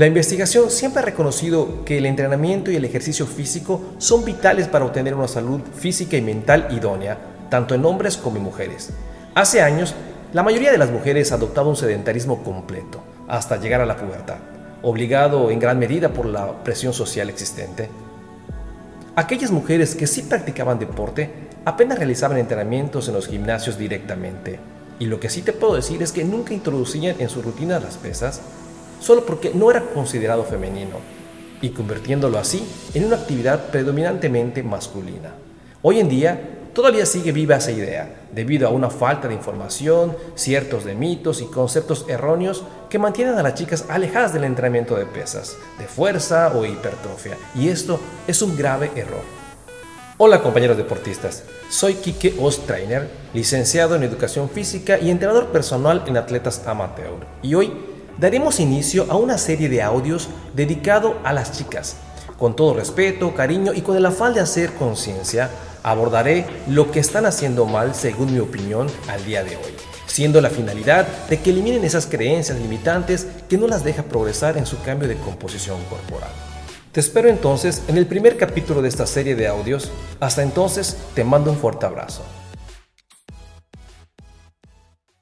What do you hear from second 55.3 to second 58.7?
personal en atletas amateur, y hoy daremos